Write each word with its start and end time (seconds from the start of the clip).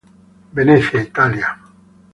Venecia, 0.57 0.99
Italia. 0.99 1.47